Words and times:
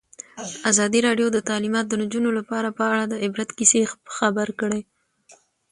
ازادي 0.71 0.99
راډیو 1.07 1.27
د 1.31 1.37
تعلیمات 1.49 1.85
د 1.89 1.93
نجونو 2.03 2.29
لپاره 2.39 2.69
په 2.77 2.83
اړه 2.91 3.03
د 3.07 3.13
عبرت 3.25 3.49
کیسې 3.57 3.81
خبر 4.17 4.47
کړي. 4.59 4.81